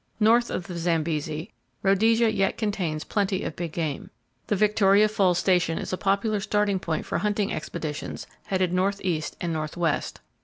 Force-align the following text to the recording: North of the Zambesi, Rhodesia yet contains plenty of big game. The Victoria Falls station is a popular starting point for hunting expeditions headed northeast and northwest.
North 0.19 0.49
of 0.49 0.65
the 0.65 0.79
Zambesi, 0.79 1.51
Rhodesia 1.83 2.31
yet 2.33 2.57
contains 2.57 3.03
plenty 3.03 3.43
of 3.43 3.55
big 3.55 3.71
game. 3.71 4.09
The 4.47 4.55
Victoria 4.55 5.07
Falls 5.07 5.37
station 5.37 5.77
is 5.77 5.93
a 5.93 5.95
popular 5.95 6.39
starting 6.39 6.79
point 6.79 7.05
for 7.05 7.19
hunting 7.19 7.53
expeditions 7.53 8.25
headed 8.47 8.73
northeast 8.73 9.37
and 9.39 9.53
northwest. 9.53 10.19